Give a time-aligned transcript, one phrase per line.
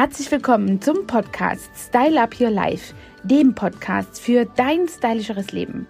[0.00, 5.88] Herzlich willkommen zum Podcast Style Up Your Life, dem Podcast für dein stylischeres Leben.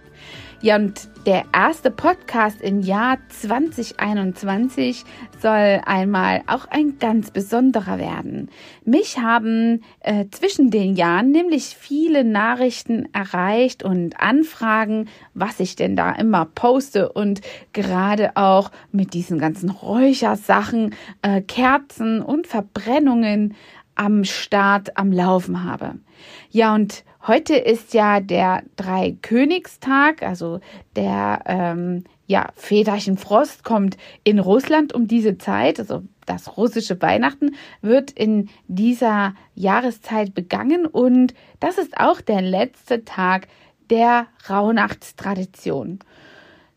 [0.63, 5.05] Ja, und der erste Podcast im Jahr 2021
[5.41, 8.49] soll einmal auch ein ganz besonderer werden.
[8.85, 15.95] Mich haben äh, zwischen den Jahren nämlich viele Nachrichten erreicht und Anfragen, was ich denn
[15.95, 23.55] da immer poste und gerade auch mit diesen ganzen Räuchersachen, äh, Kerzen und Verbrennungen
[23.99, 25.95] am Start am Laufen habe.
[26.51, 30.61] Ja, und heute ist ja der Dreikönigstag, also
[30.97, 37.57] der ähm, ja, Väterchen Frost kommt in Russland um diese Zeit, also das russische Weihnachten
[37.81, 43.49] wird in dieser Jahreszeit begangen und das ist auch der letzte Tag
[43.91, 45.99] der Rauhnachtstradition.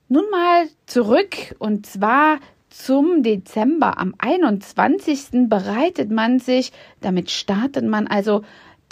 [0.07, 2.39] Nun mal zurück und zwar
[2.71, 3.99] zum Dezember.
[3.99, 5.47] Am 21.
[5.47, 6.71] bereitet man sich,
[7.01, 8.41] damit startet man also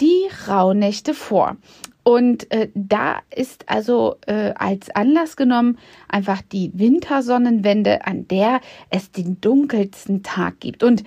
[0.00, 1.56] die Rauhnächte vor.
[2.02, 9.10] Und äh, da ist also äh, als Anlass genommen einfach die Wintersonnenwende, an der es
[9.10, 10.82] den dunkelsten Tag gibt.
[10.82, 11.04] Und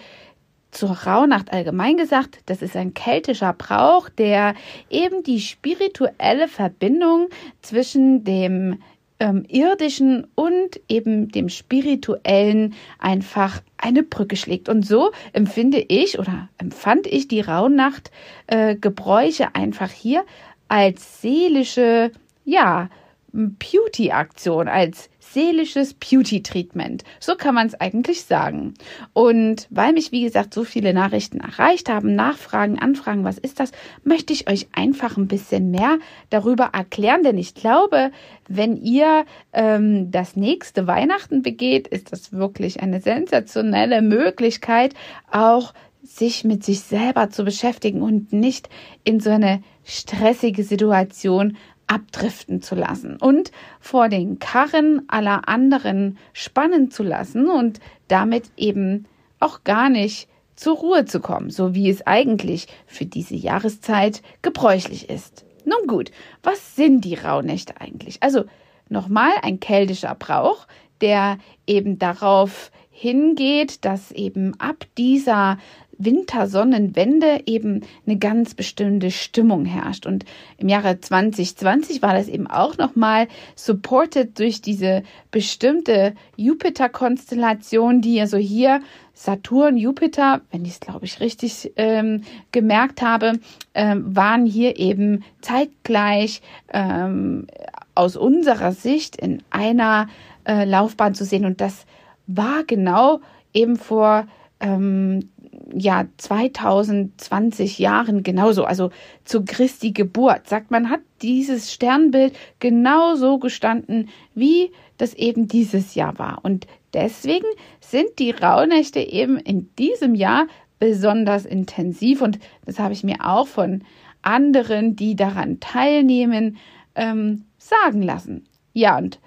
[0.70, 4.56] zur Rauhnacht allgemein gesagt, das ist ein keltischer Brauch, der
[4.90, 7.28] eben die spirituelle Verbindung
[7.62, 8.80] zwischen dem
[9.20, 14.70] ähm, irdischen und eben dem spirituellen einfach eine Brücke schlägt.
[14.70, 20.24] Und so empfinde ich oder empfand ich die Rauhnacht-Gebräuche äh, einfach hier
[20.68, 22.12] als seelische,
[22.46, 22.90] ja,
[23.34, 27.04] Beauty-Aktion, als seelisches Beauty-Treatment.
[27.20, 28.76] So kann man es eigentlich sagen.
[29.14, 33.72] Und weil mich, wie gesagt, so viele Nachrichten erreicht haben, Nachfragen, Anfragen, was ist das,
[34.04, 35.98] möchte ich euch einfach ein bisschen mehr
[36.30, 38.12] darüber erklären, denn ich glaube,
[38.48, 44.94] wenn ihr ähm, das nächste Weihnachten begeht, ist das wirklich eine sensationelle Möglichkeit,
[45.32, 48.70] auch sich mit sich selber zu beschäftigen und nicht
[49.04, 56.92] in so eine stressige Situation abdriften zu lassen und vor den Karren aller anderen spannen
[56.92, 59.06] zu lassen und damit eben
[59.40, 65.10] auch gar nicht zur Ruhe zu kommen, so wie es eigentlich für diese Jahreszeit gebräuchlich
[65.10, 65.46] ist.
[65.66, 68.22] Nun gut, was sind die Rauhnächte eigentlich?
[68.22, 68.46] Also
[68.90, 70.68] nochmal ein keltischer Brauch,
[71.02, 71.38] der
[71.68, 75.58] eben darauf hingeht, dass eben ab dieser
[75.98, 80.06] Wintersonnenwende eben eine ganz bestimmte Stimmung herrscht.
[80.06, 80.26] Und
[80.58, 88.38] im Jahre 2020 war das eben auch nochmal supported durch diese bestimmte Jupiter-Konstellation, die also
[88.38, 88.82] hier
[89.14, 93.34] Saturn, Jupiter, wenn ich es glaube ich richtig ähm, gemerkt habe,
[93.76, 97.48] ähm, waren hier eben zeitgleich ähm,
[97.96, 100.08] aus unserer Sicht in einer
[100.46, 101.46] äh, Laufbahn zu sehen.
[101.46, 101.86] Und das
[102.28, 103.22] war genau
[103.54, 104.26] eben vor
[104.60, 105.30] ähm,
[105.80, 108.92] ja 2020 Jahren genauso, also
[109.24, 116.18] zu Christi Geburt, sagt man, hat dieses Sternbild genauso gestanden, wie das eben dieses Jahr
[116.20, 116.40] war.
[116.44, 117.48] Und deswegen
[117.80, 120.48] sind die Rauhnächte eben in diesem Jahr
[120.80, 123.84] besonders intensiv und das habe ich mir auch von
[124.22, 126.58] anderen, die daran teilnehmen,
[126.96, 128.46] ähm, sagen lassen.
[128.74, 129.20] Ja, und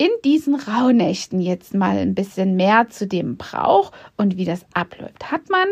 [0.00, 5.30] in diesen Rauhnächten jetzt mal ein bisschen mehr zu dem Brauch und wie das abläuft.
[5.30, 5.68] Hat man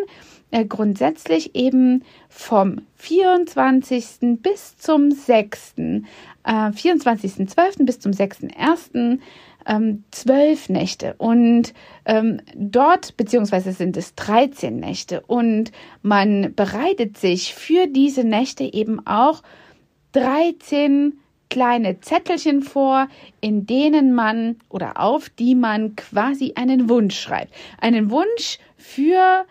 [0.51, 4.43] äh, grundsätzlich eben vom 24.
[4.43, 5.77] bis zum 6.
[5.79, 6.03] Äh,
[6.45, 7.87] 24.12.
[7.87, 9.19] bis zum 6.1.
[9.67, 11.73] Ähm, zwölf Nächte und
[12.05, 15.73] ähm, dort, beziehungsweise sind es 13 Nächte und
[16.03, 19.43] man bereitet sich für diese Nächte eben auch
[20.13, 21.19] 13
[21.51, 23.09] kleine Zettelchen vor,
[23.41, 27.55] in denen man oder auf die man quasi einen Wunsch schreibt.
[27.81, 29.47] Einen Wunsch für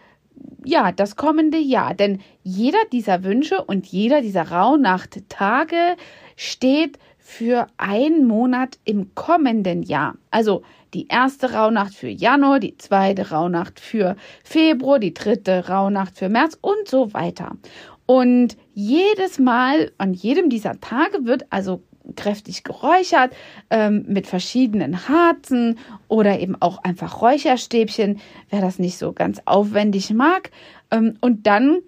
[0.64, 1.94] ja, das kommende Jahr.
[1.94, 5.96] Denn jeder dieser Wünsche und jeder dieser Rauhnacht-Tage
[6.36, 10.16] steht für einen Monat im kommenden Jahr.
[10.32, 16.30] Also die erste Rauhnacht für Januar, die zweite Rauhnacht für Februar, die dritte Rauhnacht für
[16.30, 17.58] März und so weiter.
[18.08, 21.84] Und jedes Mal an jedem dieser Tage wird also
[22.16, 23.36] kräftig geräuchert
[23.70, 25.78] ähm, mit verschiedenen Harzen
[26.08, 28.20] oder eben auch einfach Räucherstäbchen,
[28.50, 30.52] wer das nicht so ganz aufwendig mag.
[30.90, 31.80] Ähm, und dann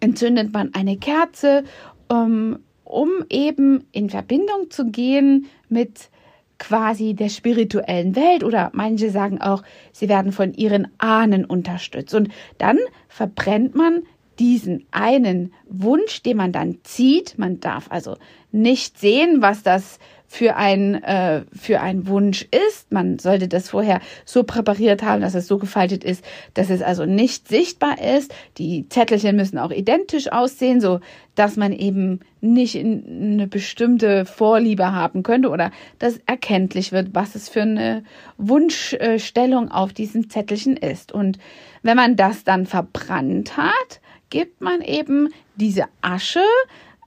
[0.00, 1.64] entzündet man eine Kerze,
[2.10, 6.10] ähm, um eben in Verbindung zu gehen mit
[6.58, 9.62] quasi der spirituellen Welt oder manche sagen auch,
[9.92, 12.14] sie werden von ihren Ahnen unterstützt.
[12.14, 14.02] Und dann verbrennt man
[14.38, 17.38] diesen einen Wunsch, den man dann zieht.
[17.38, 18.16] Man darf also
[18.52, 19.98] nicht sehen, was das
[20.30, 22.92] für ein, äh, für ein Wunsch ist.
[22.92, 27.06] Man sollte das vorher so präpariert haben, dass es so gefaltet ist, dass es also
[27.06, 28.32] nicht sichtbar ist.
[28.58, 31.00] Die Zettelchen müssen auch identisch aussehen, so
[31.34, 37.34] dass man eben nicht in eine bestimmte Vorliebe haben könnte oder dass erkenntlich wird, was
[37.34, 38.04] es für eine
[38.36, 41.10] Wunschstellung auf diesem Zettelchen ist.
[41.10, 41.38] Und
[41.82, 46.44] wenn man das dann verbrannt hat, gibt man eben diese Asche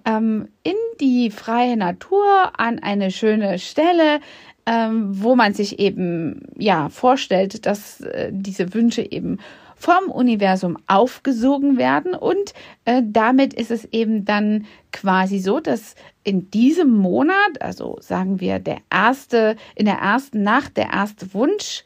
[0.05, 4.19] ähm, in die freie Natur an eine schöne Stelle,
[4.65, 9.39] ähm, wo man sich eben ja vorstellt, dass äh, diese Wünsche eben
[9.75, 12.13] vom Universum aufgesogen werden.
[12.13, 12.53] Und
[12.85, 18.59] äh, damit ist es eben dann quasi so, dass in diesem Monat, also sagen wir
[18.59, 21.83] der erste, in der ersten Nacht der erste Wunsch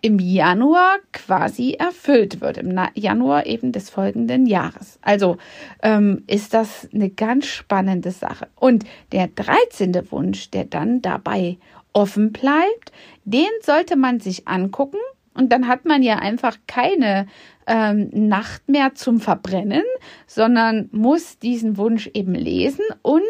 [0.00, 4.98] im Januar quasi erfüllt wird, im Januar eben des folgenden Jahres.
[5.02, 5.38] Also
[5.82, 8.46] ähm, ist das eine ganz spannende Sache.
[8.54, 10.10] Und der 13.
[10.10, 11.56] Wunsch, der dann dabei
[11.92, 12.92] offen bleibt,
[13.24, 14.98] den sollte man sich angucken
[15.34, 17.26] und dann hat man ja einfach keine
[17.66, 19.84] ähm, Nacht mehr zum Verbrennen,
[20.26, 23.22] sondern muss diesen Wunsch eben lesen und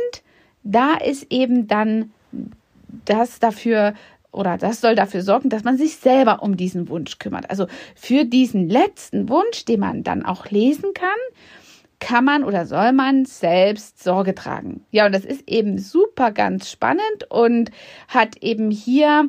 [0.65, 2.11] da ist eben dann
[3.05, 3.95] das dafür
[4.33, 7.51] oder das soll dafür sorgen, dass man sich selber um diesen Wunsch kümmert.
[7.51, 11.09] Also für diesen letzten Wunsch, den man dann auch lesen kann,
[12.01, 14.85] kann man oder soll man selbst Sorge tragen.
[14.91, 17.71] Ja, und das ist eben super ganz spannend und
[18.07, 19.29] hat eben hier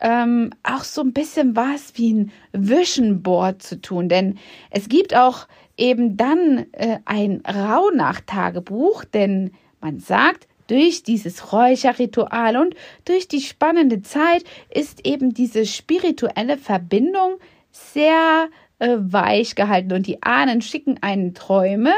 [0.00, 4.08] ähm, auch so ein bisschen was wie ein Vision Board zu tun.
[4.08, 4.38] Denn
[4.70, 5.46] es gibt auch
[5.76, 12.74] eben dann äh, ein Rauhnacht-Tagebuch, denn man sagt, durch dieses Räucherritual und
[13.04, 17.38] durch die spannende Zeit ist eben diese spirituelle Verbindung
[17.70, 18.48] sehr
[18.78, 21.92] äh, weich gehalten und die Ahnen schicken einen Träume,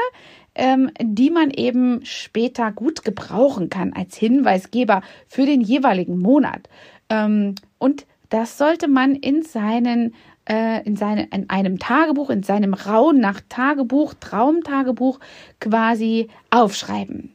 [0.54, 6.68] ähm, die man eben später gut gebrauchen kann als Hinweisgeber für den jeweiligen Monat.
[7.08, 10.14] Ähm, und das sollte man in seinen
[10.48, 15.20] äh, in, seine, in einem Tagebuch, in seinem Rauhnacht-Tagebuch, Traumtagebuch
[15.60, 17.34] quasi aufschreiben.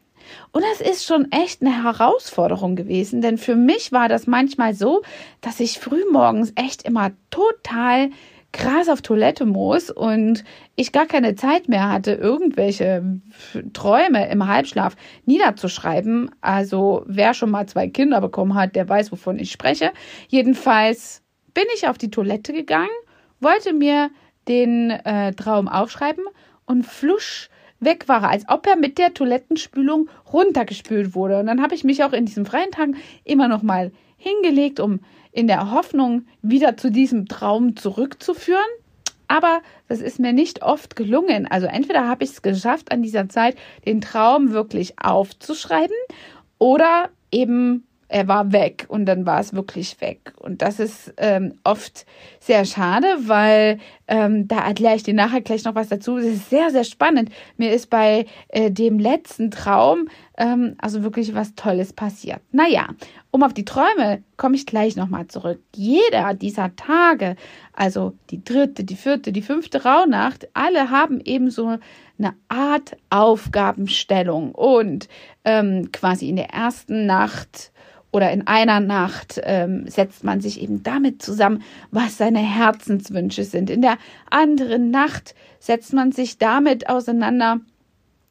[0.51, 5.01] Und das ist schon echt eine Herausforderung gewesen, denn für mich war das manchmal so,
[5.41, 8.09] dass ich frühmorgens echt immer total
[8.53, 10.43] krass auf Toilette muss und
[10.75, 13.03] ich gar keine Zeit mehr hatte, irgendwelche
[13.73, 14.95] Träume im Halbschlaf
[15.25, 16.31] niederzuschreiben.
[16.39, 19.91] Also wer schon mal zwei Kinder bekommen hat, der weiß, wovon ich spreche.
[20.27, 22.89] Jedenfalls bin ich auf die Toilette gegangen,
[23.39, 24.11] wollte mir
[24.47, 26.23] den äh, Traum aufschreiben
[26.65, 27.49] und flusch
[27.85, 31.39] weg war, als ob er mit der Toilettenspülung runtergespült wurde.
[31.39, 34.99] Und dann habe ich mich auch in diesen freien Tagen immer noch mal hingelegt, um
[35.31, 38.61] in der Hoffnung wieder zu diesem Traum zurückzuführen.
[39.27, 41.47] Aber das ist mir nicht oft gelungen.
[41.47, 45.95] Also entweder habe ich es geschafft, an dieser Zeit den Traum wirklich aufzuschreiben
[46.59, 50.33] oder eben er war weg und dann war es wirklich weg.
[50.39, 52.05] Und das ist ähm, oft
[52.39, 56.17] sehr schade, weil ähm, da erkläre ich dir nachher gleich noch was dazu.
[56.17, 57.31] Das ist sehr, sehr spannend.
[57.57, 60.07] Mir ist bei äh, dem letzten Traum
[60.37, 62.41] ähm, also wirklich was Tolles passiert.
[62.51, 62.87] Naja,
[63.31, 65.59] um auf die Träume komme ich gleich nochmal zurück.
[65.75, 67.35] Jeder dieser Tage,
[67.73, 71.77] also die dritte, die vierte, die fünfte Rauhnacht, alle haben eben so
[72.17, 74.53] eine Art Aufgabenstellung.
[74.53, 75.07] Und
[75.45, 77.71] ähm, quasi in der ersten Nacht
[78.13, 83.69] oder in einer Nacht ähm, setzt man sich eben damit zusammen, was seine Herzenswünsche sind.
[83.69, 83.97] In der
[84.29, 87.59] anderen Nacht setzt man sich damit auseinander,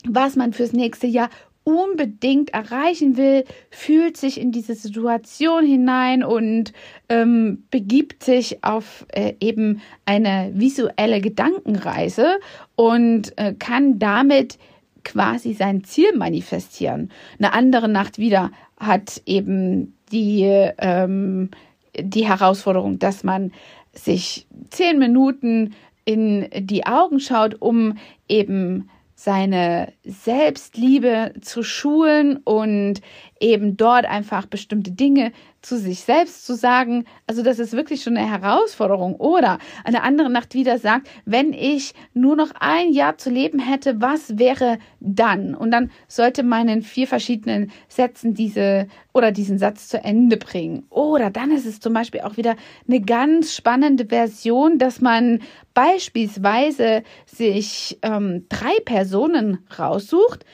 [0.07, 1.29] was man fürs nächste Jahr
[1.65, 6.73] unbedingt erreichen will, fühlt sich in diese Situation hinein und
[7.09, 12.39] ähm, begibt sich auf äh, eben eine visuelle Gedankenreise
[12.75, 14.59] und äh, kann damit
[15.05, 17.11] quasi sein Ziel manifestieren.
[17.39, 18.51] Eine andere Nacht wieder
[18.83, 20.43] hat eben die,
[20.79, 21.51] ähm,
[21.99, 23.53] die Herausforderung, dass man
[23.93, 25.75] sich zehn Minuten
[26.05, 27.97] in die Augen schaut, um
[28.29, 33.01] eben seine Selbstliebe zu schulen und
[33.43, 35.33] eben dort einfach bestimmte Dinge
[35.63, 37.05] zu sich selbst zu sagen.
[37.27, 39.17] Also das ist wirklich schon eine Herausforderung.
[39.17, 44.01] Oder eine andere Nacht wieder sagt, wenn ich nur noch ein Jahr zu leben hätte,
[44.01, 45.55] was wäre dann?
[45.55, 50.85] Und dann sollte man in vier verschiedenen Sätzen diese oder diesen Satz zu Ende bringen.
[50.91, 52.57] Oder dann ist es zum Beispiel auch wieder
[52.89, 55.41] eine ganz spannende Version, dass man
[55.75, 60.45] beispielsweise sich ähm, drei Personen raussucht,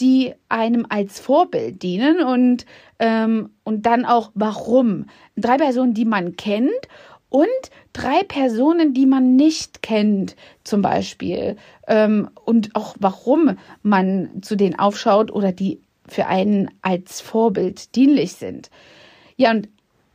[0.00, 2.66] die einem als Vorbild dienen und,
[2.98, 5.06] ähm, und dann auch warum.
[5.36, 6.70] Drei Personen, die man kennt
[7.28, 7.46] und
[7.92, 11.56] drei Personen, die man nicht kennt, zum Beispiel.
[11.86, 18.34] Ähm, und auch warum man zu denen aufschaut oder die für einen als Vorbild dienlich
[18.34, 18.70] sind.
[19.36, 19.68] Ja, und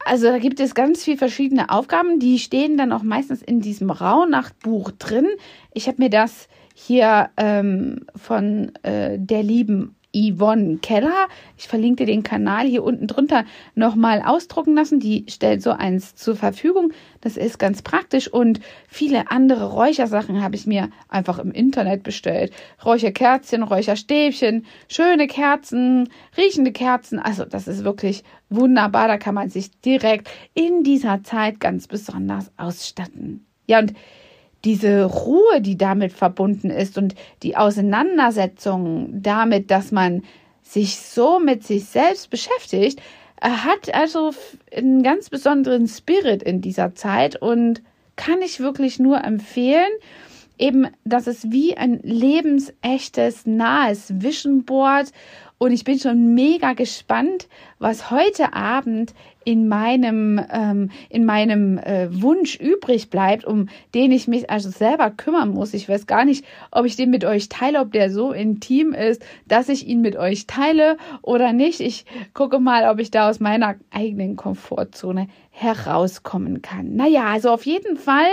[0.06, 3.92] also da gibt es ganz viele verschiedene Aufgaben, die stehen dann auch meistens in diesem
[3.92, 5.28] Rauhnachtbuch drin.
[5.74, 11.28] Ich habe mir das hier ähm, von äh, der lieben Yvonne Keller.
[11.58, 15.00] Ich verlinke den Kanal hier unten drunter nochmal ausdrucken lassen.
[15.00, 16.92] Die stellt so eins zur Verfügung.
[17.22, 22.51] Das ist ganz praktisch und viele andere Räuchersachen habe ich mir einfach im Internet bestellt.
[22.84, 27.20] Räucherkerzchen, Räucherstäbchen, schöne Kerzen, riechende Kerzen.
[27.20, 29.08] Also das ist wirklich wunderbar.
[29.08, 33.46] Da kann man sich direkt in dieser Zeit ganz besonders ausstatten.
[33.68, 33.94] Ja, und
[34.63, 40.24] diese Ruhe, die damit verbunden ist und die Auseinandersetzung damit, dass man
[40.62, 43.01] sich so mit sich selbst beschäftigt,
[43.41, 44.32] hat also
[44.75, 47.82] einen ganz besonderen Spirit in dieser Zeit und
[48.15, 49.89] kann ich wirklich nur empfehlen,
[50.60, 55.12] eben, dass es wie ein lebensechtes, nahes Vision Board
[55.62, 59.13] und ich bin schon mega gespannt, was heute Abend
[59.44, 65.10] in meinem, ähm, in meinem äh, Wunsch übrig bleibt, um den ich mich also selber
[65.10, 65.74] kümmern muss.
[65.74, 69.24] Ich weiß gar nicht, ob ich den mit euch teile, ob der so intim ist,
[69.48, 71.80] dass ich ihn mit euch teile oder nicht.
[71.80, 76.96] Ich gucke mal, ob ich da aus meiner eigenen Komfortzone herauskommen kann.
[76.96, 78.30] Naja, also auf jeden Fall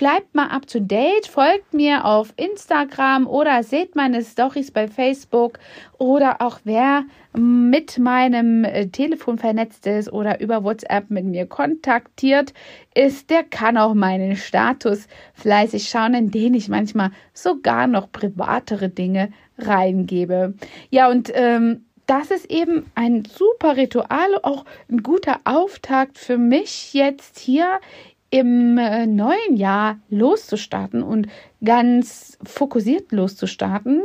[0.00, 5.58] Bleibt mal up to date, folgt mir auf Instagram oder seht meine Stories bei Facebook
[5.98, 12.52] oder auch wer mit meinem äh, Telefon vernetzt ist oder über WhatsApp mit mir kontaktiert
[12.94, 18.88] ist, der kann auch meinen Status fleißig schauen, in den ich manchmal sogar noch privatere
[18.88, 20.54] Dinge reingebe.
[20.90, 26.92] Ja, und ähm, das ist eben ein super Ritual, auch ein guter Auftakt für mich
[26.92, 27.78] jetzt hier
[28.30, 31.28] im äh, neuen Jahr loszustarten und
[31.64, 34.02] ganz fokussiert loszustarten,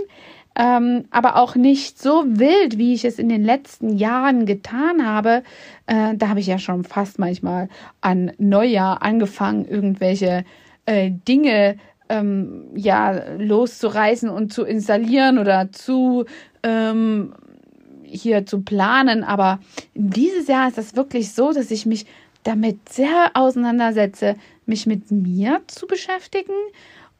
[0.55, 5.43] ähm, aber auch nicht so wild, wie ich es in den letzten Jahren getan habe.
[5.85, 7.67] Äh, da habe ich ja schon fast manchmal
[8.01, 10.45] an Neujahr angefangen, irgendwelche
[10.85, 16.25] äh, Dinge ähm, ja loszureißen und zu installieren oder zu
[16.63, 17.33] ähm,
[18.03, 19.23] hier zu planen.
[19.23, 19.59] Aber
[19.93, 22.05] dieses Jahr ist das wirklich so, dass ich mich
[22.43, 24.35] damit sehr auseinandersetze,
[24.65, 26.53] mich mit mir zu beschäftigen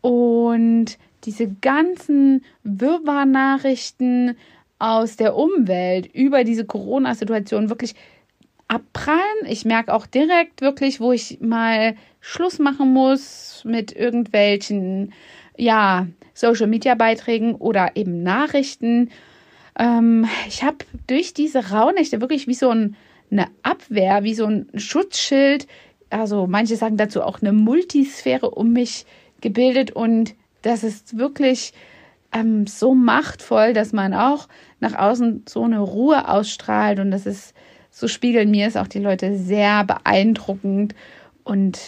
[0.01, 4.37] und diese ganzen Wirrwarr-Nachrichten
[4.79, 7.95] aus der Umwelt über diese Corona-Situation wirklich
[8.67, 9.45] abprallen.
[9.47, 15.13] Ich merke auch direkt wirklich, wo ich mal Schluss machen muss mit irgendwelchen,
[15.57, 19.11] ja, Social-Media-Beiträgen oder eben Nachrichten.
[19.77, 20.77] Ähm, ich habe
[21.07, 22.95] durch diese Rauhnächte wirklich wie so ein
[23.31, 25.67] eine Abwehr, wie so ein Schutzschild,
[26.09, 29.05] also manche sagen dazu auch eine Multisphäre um mich
[29.41, 31.73] gebildet und das ist wirklich
[32.31, 34.47] ähm, so machtvoll, dass man auch
[34.79, 37.53] nach außen so eine Ruhe ausstrahlt und das ist,
[37.91, 40.95] so spiegeln mir es auch die Leute sehr beeindruckend
[41.43, 41.79] und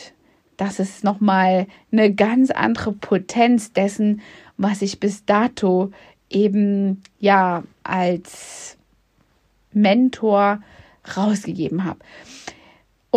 [0.56, 4.22] das ist nochmal eine ganz andere Potenz dessen,
[4.58, 5.92] was ich bis dato
[6.30, 8.78] eben ja als
[9.74, 10.62] Mentor
[11.16, 12.00] rausgegeben habe.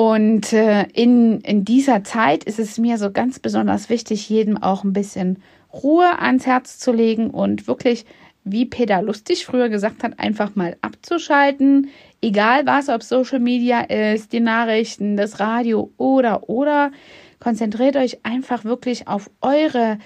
[0.01, 4.83] Und äh, in, in dieser Zeit ist es mir so ganz besonders wichtig, jedem auch
[4.83, 5.43] ein bisschen
[5.75, 8.07] Ruhe ans Herz zu legen und wirklich,
[8.43, 11.91] wie Peter Lustig früher gesagt hat, einfach mal abzuschalten.
[12.23, 16.93] Egal was, ob Social Media ist, die Nachrichten, das Radio oder, oder.
[17.39, 19.99] Konzentriert euch einfach wirklich auf eure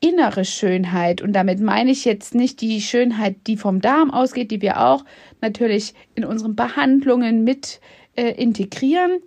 [0.00, 1.22] innere Schönheit.
[1.22, 5.06] Und damit meine ich jetzt nicht die Schönheit, die vom Darm ausgeht, die wir auch
[5.40, 7.80] natürlich in unseren Behandlungen mit
[8.18, 9.22] äh, integrieren.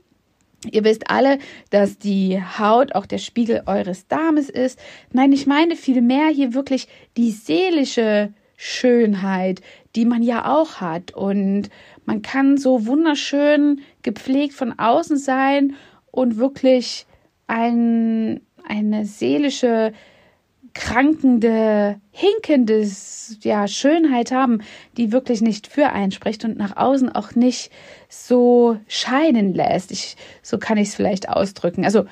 [0.70, 1.40] Ihr wisst alle,
[1.72, 4.78] dass die Haut auch der Spiegel eures Darmes ist.
[5.12, 9.62] Nein, ich meine vielmehr hier wirklich die seelische Schönheit,
[9.96, 11.14] die man ja auch hat.
[11.14, 11.70] Und
[12.06, 15.76] man kann so wunderschön gepflegt von außen sein
[16.12, 17.08] und wirklich
[17.48, 19.94] ein, eine seelische
[20.74, 22.88] krankende, hinkende
[23.42, 24.60] ja, Schönheit haben,
[24.98, 27.72] die wirklich nicht für einen spricht und nach außen auch nicht
[28.10, 29.92] so scheinen lässt.
[29.92, 31.86] Ich, so kann ich es vielleicht ausdrücken.
[31.86, 32.06] Also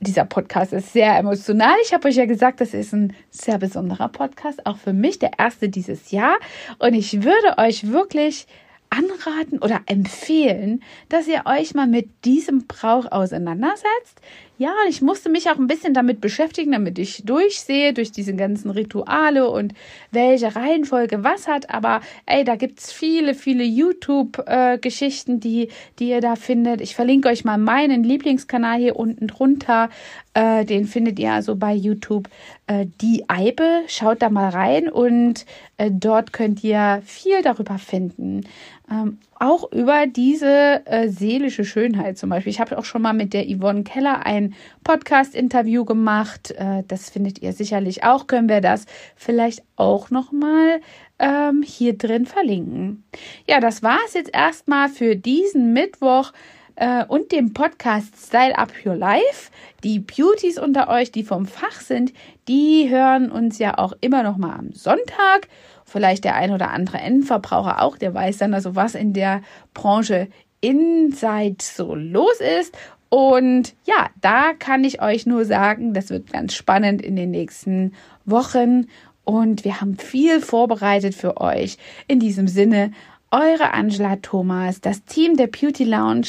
[0.00, 1.74] dieser Podcast ist sehr emotional.
[1.84, 5.32] Ich habe euch ja gesagt, das ist ein sehr besonderer Podcast, auch für mich, der
[5.38, 6.36] erste dieses Jahr.
[6.78, 8.46] Und ich würde euch wirklich
[8.90, 14.20] anraten oder empfehlen, dass ihr euch mal mit diesem Brauch auseinandersetzt.
[14.58, 18.70] Ja, ich musste mich auch ein bisschen damit beschäftigen, damit ich durchsehe, durch diese ganzen
[18.70, 19.72] Rituale und
[20.10, 21.70] welche Reihenfolge was hat.
[21.70, 25.68] Aber ey, da gibt's viele, viele YouTube-Geschichten, äh, die,
[26.00, 26.80] die ihr da findet.
[26.80, 29.90] Ich verlinke euch mal meinen Lieblingskanal hier unten drunter.
[30.34, 32.28] Äh, den findet ihr also bei YouTube.
[32.66, 35.46] Äh, die Eibe, schaut da mal rein und
[35.76, 38.44] äh, dort könnt ihr viel darüber finden.
[38.90, 42.50] Ähm, auch über diese äh, seelische Schönheit zum Beispiel.
[42.50, 44.54] Ich habe auch schon mal mit der Yvonne Keller ein
[44.84, 46.52] Podcast-Interview gemacht.
[46.52, 48.26] Äh, das findet ihr sicherlich auch.
[48.26, 50.80] Können wir das vielleicht auch noch mal
[51.18, 53.04] ähm, hier drin verlinken.
[53.48, 56.32] Ja, das war es jetzt erstmal für diesen Mittwoch
[56.78, 59.50] äh, und dem Podcast Style Up Your Life.
[59.84, 62.12] Die Beauties unter euch, die vom Fach sind,
[62.48, 65.48] die hören uns ja auch immer noch mal am Sonntag
[65.88, 69.42] vielleicht der ein oder andere Endverbraucher auch, der weiß dann also, was in der
[69.74, 70.28] Branche
[70.60, 72.76] Inside so los ist.
[73.08, 77.94] Und ja, da kann ich euch nur sagen, das wird ganz spannend in den nächsten
[78.26, 78.88] Wochen.
[79.24, 81.78] Und wir haben viel vorbereitet für euch.
[82.06, 82.92] In diesem Sinne,
[83.30, 86.28] eure Angela Thomas, das Team der Beauty Lounge,